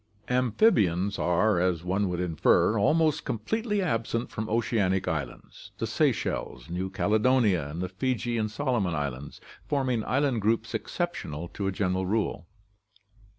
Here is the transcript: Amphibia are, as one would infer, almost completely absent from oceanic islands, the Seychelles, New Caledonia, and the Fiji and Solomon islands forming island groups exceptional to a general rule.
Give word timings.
Amphibia 0.29 0.97
are, 1.19 1.59
as 1.59 1.83
one 1.83 2.09
would 2.09 2.19
infer, 2.19 2.75
almost 2.79 3.23
completely 3.23 3.83
absent 3.83 4.31
from 4.31 4.49
oceanic 4.49 5.07
islands, 5.07 5.73
the 5.77 5.85
Seychelles, 5.85 6.71
New 6.71 6.89
Caledonia, 6.89 7.69
and 7.69 7.83
the 7.83 7.89
Fiji 7.89 8.35
and 8.39 8.49
Solomon 8.49 8.95
islands 8.95 9.39
forming 9.67 10.03
island 10.05 10.41
groups 10.41 10.73
exceptional 10.73 11.47
to 11.49 11.67
a 11.67 11.71
general 11.71 12.07
rule. 12.07 12.47